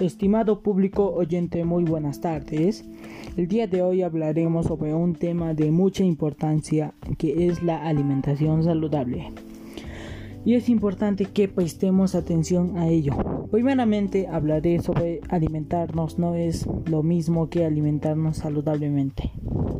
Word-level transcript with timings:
Estimado 0.00 0.60
público 0.60 1.14
oyente, 1.14 1.64
muy 1.64 1.84
buenas 1.84 2.20
tardes. 2.20 2.84
El 3.36 3.46
día 3.46 3.68
de 3.68 3.80
hoy 3.80 4.02
hablaremos 4.02 4.66
sobre 4.66 4.92
un 4.92 5.14
tema 5.14 5.54
de 5.54 5.70
mucha 5.70 6.02
importancia 6.02 6.94
que 7.16 7.46
es 7.46 7.62
la 7.62 7.86
alimentación 7.86 8.64
saludable. 8.64 9.30
Y 10.44 10.54
es 10.54 10.68
importante 10.68 11.26
que 11.26 11.46
prestemos 11.46 12.16
atención 12.16 12.76
a 12.76 12.88
ello. 12.88 13.12
Primeramente 13.52 14.26
hablaré 14.26 14.80
sobre 14.80 15.20
alimentarnos, 15.28 16.18
no 16.18 16.34
es 16.34 16.66
lo 16.86 17.04
mismo 17.04 17.48
que 17.48 17.64
alimentarnos 17.64 18.38
saludablemente. 18.38 19.30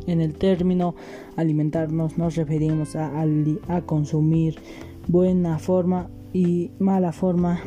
En 0.06 0.20
el 0.20 0.34
término 0.34 0.94
alimentarnos 1.36 2.18
nos 2.18 2.36
referimos 2.36 2.94
a, 2.94 3.20
a 3.66 3.80
consumir 3.82 4.60
buena 5.08 5.58
forma 5.58 6.08
y 6.32 6.70
mala 6.78 7.10
forma 7.10 7.60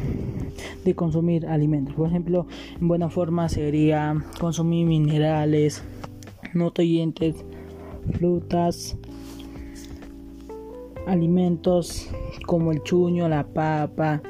de 0.84 0.96
consumir 0.96 1.46
alimentos. 1.48 1.96
Por 1.96 2.08
ejemplo, 2.08 2.48
en 2.80 2.88
buena 2.88 3.10
forma 3.10 3.50
sería 3.50 4.16
consumir 4.40 4.86
minerales, 4.86 5.84
nutrientes, 6.54 7.46
frutas, 8.14 8.98
alimentos 11.06 12.10
como 12.46 12.72
el 12.72 12.84
chuño, 12.84 13.30
la 13.30 13.46
papa, 13.46 14.22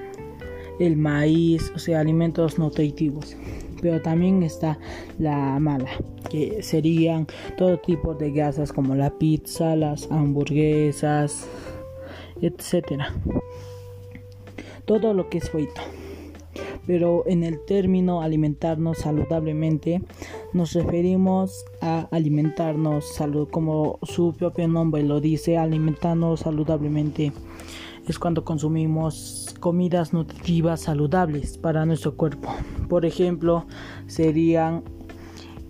el 0.79 0.97
maíz, 0.97 1.71
o 1.75 1.79
sea, 1.79 1.99
alimentos 1.99 2.59
nutritivos. 2.59 3.35
Pero 3.81 4.01
también 4.01 4.41
está 4.41 4.79
la 5.19 5.59
mala, 5.59 5.89
que 6.31 6.63
serían 6.63 7.27
todo 7.57 7.77
tipo 7.77 8.15
de 8.15 8.31
grasas 8.31 8.73
como 8.73 8.95
la 8.95 9.11
pizza, 9.11 9.75
las 9.75 10.11
hamburguesas, 10.11 11.47
etcétera 12.41 13.13
todo 14.87 15.13
lo 15.13 15.29
que 15.29 15.37
es 15.37 15.49
frito. 15.51 15.81
Pero 16.87 17.23
en 17.27 17.43
el 17.43 17.63
término 17.65 18.21
alimentarnos 18.21 18.99
saludablemente 18.99 20.01
nos 20.53 20.73
referimos 20.73 21.65
a 21.81 22.07
alimentarnos 22.11 23.13
salud, 23.13 23.47
como 23.49 23.99
su 24.01 24.33
propio 24.33 24.67
nombre 24.67 25.03
lo 25.03 25.21
dice, 25.21 25.57
alimentarnos 25.57 26.39
saludablemente 26.39 27.33
es 28.07 28.17
cuando 28.17 28.45
consumimos 28.45 29.53
comidas 29.59 30.13
nutritivas 30.13 30.81
saludables 30.81 31.57
para 31.57 31.85
nuestro 31.85 32.15
cuerpo. 32.15 32.53
Por 32.87 33.05
ejemplo, 33.05 33.65
serían 34.07 34.83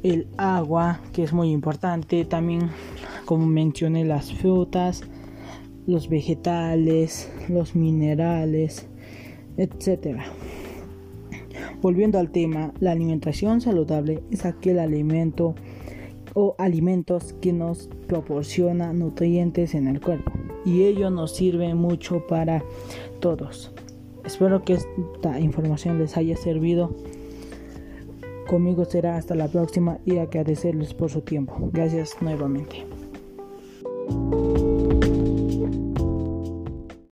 el 0.04 0.28
agua, 0.38 1.02
que 1.14 1.24
es 1.24 1.34
muy 1.34 1.50
importante, 1.50 2.24
también 2.26 2.70
como 3.26 3.48
mencioné 3.48 4.06
las 4.06 4.32
frutas, 4.32 5.04
los 5.88 6.10
vegetales, 6.10 7.32
los 7.50 7.76
minerales, 7.76 8.88
etc. 9.58 10.20
Volviendo 11.82 12.20
al 12.20 12.32
tema, 12.32 12.74
la 12.80 12.92
alimentación 12.92 13.62
saludable 13.62 14.22
es 14.32 14.46
aquel 14.46 14.80
alimento 14.80 15.56
o 16.34 16.56
alimentos 16.58 17.34
que 17.42 17.54
nos 17.54 17.90
proporciona 18.08 18.94
nutrientes 18.94 19.74
en 19.74 19.88
el 19.88 20.02
cuerpo 20.02 20.32
y 20.66 20.84
ello 20.84 21.10
nos 21.10 21.36
sirve 21.36 21.74
mucho 21.74 22.28
para 22.28 22.64
todos. 23.22 23.72
Espero 24.26 24.64
que 24.64 24.74
esta 24.74 25.40
información 25.40 25.98
les 26.00 26.18
haya 26.18 26.36
servido. 26.36 26.94
Conmigo 28.48 28.84
será 28.86 29.16
hasta 29.16 29.36
la 29.36 29.48
próxima 29.48 30.00
y 30.06 30.18
agradecerles 30.18 30.94
por 30.94 31.10
su 31.10 31.22
tiempo. 31.22 31.70
Gracias 31.72 32.18
nuevamente. 32.22 32.86